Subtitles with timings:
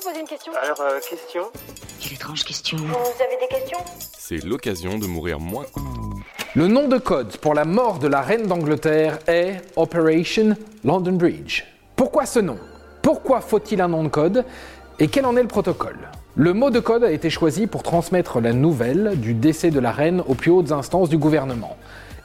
[0.00, 1.42] vous poser une question Alors, euh, question
[2.00, 2.76] Quelle étrange question.
[2.78, 3.78] Vous avez des questions?
[4.16, 5.66] C'est l'occasion de mourir moins.
[6.54, 11.64] Le nom de code pour la mort de la reine d'Angleterre est Operation London Bridge.
[11.96, 12.58] Pourquoi ce nom?
[13.02, 14.44] Pourquoi faut-il un nom de code?
[14.98, 15.98] Et quel en est le protocole?
[16.36, 19.92] Le mot de code a été choisi pour transmettre la nouvelle du décès de la
[19.92, 21.76] reine aux plus hautes instances du gouvernement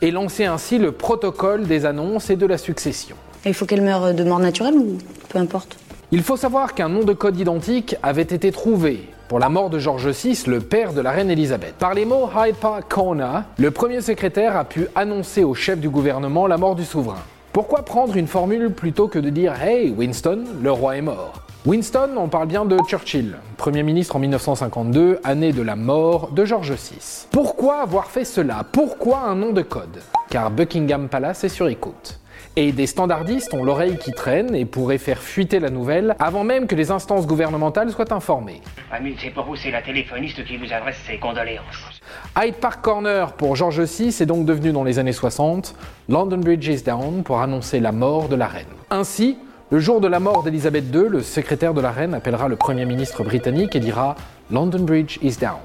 [0.02, 3.16] et lancer ainsi le protocole des annonces et de la succession.
[3.44, 4.98] Et il faut qu'elle meure de mort naturelle ou
[5.30, 5.78] peu importe?
[6.12, 9.80] Il faut savoir qu'un nom de code identique avait été trouvé pour la mort de
[9.80, 11.74] George VI, le père de la reine Elisabeth.
[11.80, 15.90] Par les mots Hyde Park Corner, le premier secrétaire a pu annoncer au chef du
[15.90, 17.24] gouvernement la mort du souverain.
[17.54, 21.42] Pourquoi prendre une formule plutôt que de dire Hey Winston, le roi est mort?
[21.66, 26.46] Winston, on parle bien de Churchill, Premier ministre en 1952, année de la mort de
[26.46, 27.26] George VI.
[27.32, 28.64] Pourquoi avoir fait cela?
[28.72, 30.02] Pourquoi un nom de code?
[30.30, 32.20] Car Buckingham Palace est sur écoute.
[32.56, 36.68] Et des standardistes ont l'oreille qui traîne et pourraient faire fuiter la nouvelle avant même
[36.68, 38.62] que les instances gouvernementales soient informées.
[38.92, 42.02] Ami, c'est pour vous, c'est la téléphoniste qui vous adresse ses condoléances.
[42.38, 45.76] Hyde Park Corner pour George VI est donc devenu dans les années 60
[46.08, 48.66] London Bridge is down pour annoncer la mort de la reine.
[48.90, 49.38] Ainsi,
[49.72, 52.86] le jour de la mort d'Elisabeth II, le secrétaire de la reine appellera le Premier
[52.86, 54.16] ministre britannique et dira
[54.52, 55.60] London Bridge is down.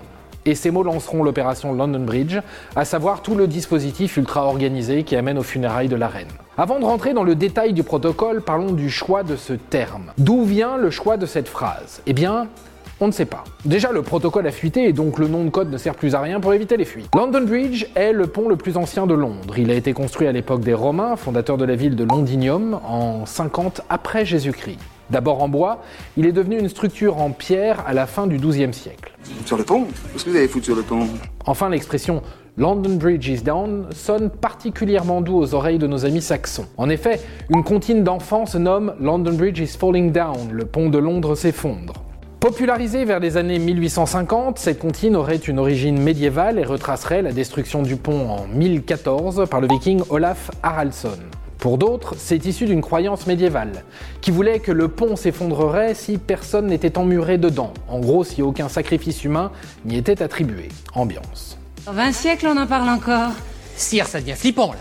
[0.47, 2.39] Et ces mots lanceront l'opération London Bridge,
[2.77, 6.29] à savoir tout le dispositif ultra organisé qui amène aux funérailles de la reine.
[6.57, 10.13] Avant de rentrer dans le détail du protocole, parlons du choix de ce terme.
[10.19, 12.03] D'où vient le choix de cette phrase?
[12.07, 12.49] Eh bien,
[13.01, 13.45] on ne sait pas.
[13.65, 16.21] Déjà, le protocole a fuité et donc le nom de code ne sert plus à
[16.21, 17.09] rien pour éviter les fuites.
[17.15, 19.59] London Bridge est le pont le plus ancien de Londres.
[19.59, 23.25] Il a été construit à l'époque des Romains, fondateurs de la ville de Londinium, en
[23.25, 24.79] 50 après Jésus-Christ.
[25.11, 25.83] D'abord en bois,
[26.17, 29.13] il est devenu une structure en pierre à la fin du XIIe siècle.
[29.45, 31.07] Sur le pont Qu'est-ce que vous allez foutre sur le pont
[31.47, 32.23] Enfin, l'expression
[32.57, 36.67] London Bridge is down sonne particulièrement doux aux oreilles de nos amis saxons.
[36.77, 40.99] En effet, une comptine d'enfants se nomme London Bridge is falling down, le pont de
[40.99, 41.95] Londres s'effondre.
[42.41, 47.83] Popularisée vers les années 1850, cette comptine aurait une origine médiévale et retracerait la destruction
[47.83, 51.19] du pont en 1014 par le viking Olaf Haraldsson.
[51.61, 53.85] Pour d'autres, c'est issu d'une croyance médiévale,
[54.23, 58.71] qui voulait que le pont s'effondrerait si personne n'était emmuré dedans, en gros si aucun
[58.71, 59.53] sacrifice humain
[59.85, 60.71] n'y était attribué.
[60.95, 61.59] Ambiance.
[61.85, 63.33] Dans 20 siècles, on en parle encore.
[63.77, 64.79] Sire, ça devient flippant là.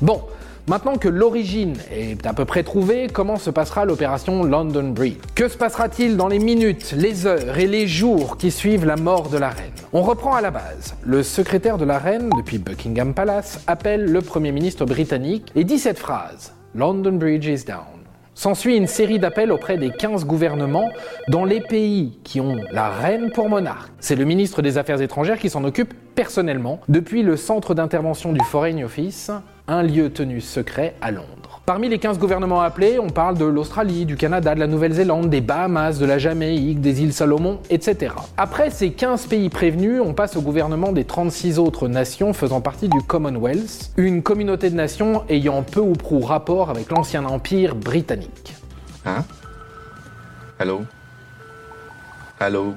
[0.00, 0.22] Bon,
[0.68, 5.18] maintenant que l'origine est à peu près trouvée, comment se passera l'opération London Bridge?
[5.34, 9.28] Que se passera-t-il dans les minutes, les heures et les jours qui suivent la mort
[9.28, 9.72] de la reine?
[9.92, 10.94] On reprend à la base.
[11.02, 15.78] Le secrétaire de la reine, depuis Buckingham Palace, appelle le Premier ministre britannique et dit
[15.78, 17.84] cette phrase London Bridge is down.
[18.34, 20.88] S'ensuit une série d'appels auprès des 15 gouvernements
[21.28, 23.92] dans les pays qui ont la reine pour monarque.
[24.00, 28.40] C'est le ministre des Affaires étrangères qui s'en occupe personnellement depuis le centre d'intervention du
[28.40, 29.30] Foreign Office,
[29.68, 31.60] un lieu tenu secret à Londres.
[31.64, 35.40] Parmi les 15 gouvernements appelés, on parle de l'Australie, du Canada, de la Nouvelle-Zélande, des
[35.40, 38.14] Bahamas, de la Jamaïque, des îles Salomon, etc.
[38.36, 42.88] Après ces 15 pays prévenus, on passe au gouvernement des 36 autres nations faisant partie
[42.88, 48.56] du Commonwealth, une communauté de nations ayant peu ou prou rapport avec l'ancien empire britannique.
[49.06, 49.24] Hein?
[50.58, 50.82] Allô?
[52.40, 52.74] Allô?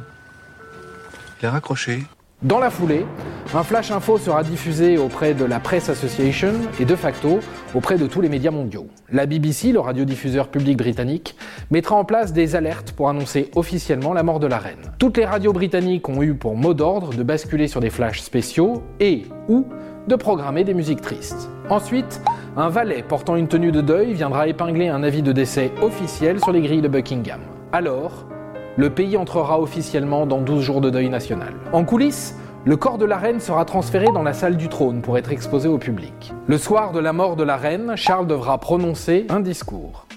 [1.42, 2.04] Il a raccroché.
[2.44, 3.06] Dans la foulée,
[3.56, 7.40] un flash info sera diffusé auprès de la Press Association et de facto
[7.74, 8.88] auprès de tous les médias mondiaux.
[9.14, 11.38] La BBC, le radiodiffuseur public britannique,
[11.72, 14.92] mettra en place des alertes pour annoncer officiellement la mort de la reine.
[15.00, 18.84] Toutes les radios britanniques ont eu pour mot d'ordre de basculer sur des flashs spéciaux
[19.00, 19.66] et ou
[20.10, 21.50] de programmer des musiques tristes.
[21.70, 22.20] Ensuite,
[22.58, 26.52] un valet portant une tenue de deuil viendra épingler un avis de décès officiel sur
[26.52, 27.40] les grilles de Buckingham.
[27.72, 28.28] Alors,
[28.76, 31.54] le pays entrera officiellement dans 12 jours de deuil national.
[31.72, 32.36] En coulisses,
[32.66, 35.68] le corps de la reine sera transféré dans la salle du trône pour être exposé
[35.68, 36.34] au public.
[36.48, 40.08] Le soir de la mort de la reine, Charles devra prononcer un discours.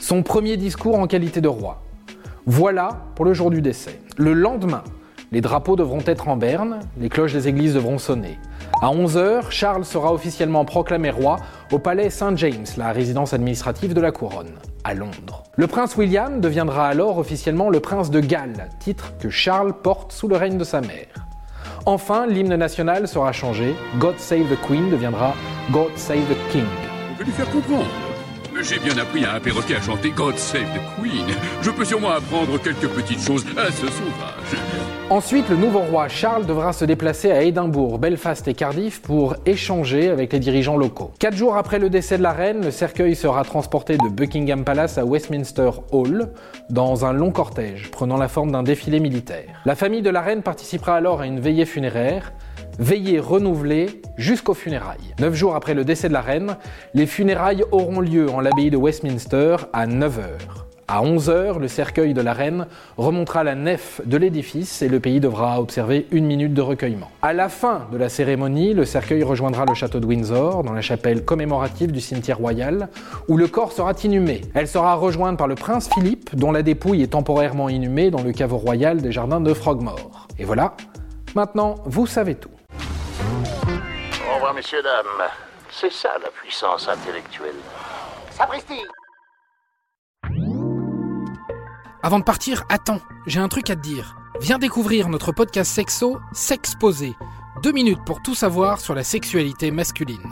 [0.00, 1.80] Son premier discours en qualité de roi.
[2.44, 4.00] Voilà pour le jour du décès.
[4.16, 4.82] Le lendemain,
[5.30, 8.36] les drapeaux devront être en berne, les cloches des églises devront sonner.
[8.82, 11.36] À 11h, Charles sera officiellement proclamé roi
[11.70, 12.36] au palais St.
[12.36, 14.50] James, la résidence administrative de la couronne,
[14.82, 15.44] à Londres.
[15.54, 20.26] Le prince William deviendra alors officiellement le prince de Galles, titre que Charles porte sous
[20.26, 21.28] le règne de sa mère.
[21.86, 23.74] Enfin, l'hymne national sera changé.
[23.98, 25.34] God Save the Queen deviendra
[25.70, 26.64] God Save the King.
[27.12, 27.86] On peut lui faire comprendre.
[28.60, 31.26] J'ai bien appris à un perroquet à chanter God Save the Queen.
[31.62, 34.91] Je peux sûrement apprendre quelques petites choses à ce sauvage.
[35.12, 40.08] Ensuite, le nouveau roi Charles devra se déplacer à Édimbourg, Belfast et Cardiff pour échanger
[40.08, 41.10] avec les dirigeants locaux.
[41.18, 44.96] Quatre jours après le décès de la reine, le cercueil sera transporté de Buckingham Palace
[44.96, 46.30] à Westminster Hall
[46.70, 49.60] dans un long cortège prenant la forme d'un défilé militaire.
[49.66, 52.32] La famille de la reine participera alors à une veillée funéraire,
[52.78, 55.14] veillée renouvelée jusqu'aux funérailles.
[55.20, 56.56] Neuf jours après le décès de la reine,
[56.94, 60.61] les funérailles auront lieu en l'abbaye de Westminster à 9h.
[60.88, 65.20] À 11h, le cercueil de la reine remontera la nef de l'édifice et le pays
[65.20, 67.10] devra observer une minute de recueillement.
[67.22, 70.80] À la fin de la cérémonie, le cercueil rejoindra le château de Windsor, dans la
[70.80, 72.88] chapelle commémorative du cimetière royal,
[73.28, 74.42] où le corps sera inhumé.
[74.54, 78.32] Elle sera rejointe par le prince Philippe, dont la dépouille est temporairement inhumée dans le
[78.32, 80.28] caveau royal des jardins de Frogmore.
[80.38, 80.74] Et voilà,
[81.34, 82.50] maintenant vous savez tout.
[84.30, 85.28] Au revoir, messieurs, dames.
[85.70, 87.54] C'est ça la puissance intellectuelle.
[88.30, 88.74] Sapristi
[92.04, 94.16] Avant de partir, attends, j'ai un truc à te dire.
[94.40, 97.14] Viens découvrir notre podcast sexo, S'exposer.
[97.62, 100.28] Deux minutes pour tout savoir sur la sexualité masculine.